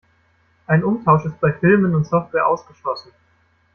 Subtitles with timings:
[0.65, 3.11] Ein Umtausch ist bei Filmen und Software ausgeschlossen.